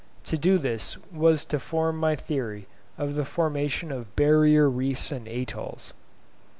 [0.23, 2.65] To do this was to form my theory
[2.97, 5.93] of the formation of barrier reefs and atolls.